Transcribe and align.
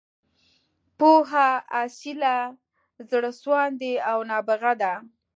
پوهه، 0.97 1.47
اصیله، 1.83 2.35
زړه 3.09 3.31
سواندې 3.41 3.93
او 4.09 4.17
نابغه 4.29 4.73
ده. 4.81 4.93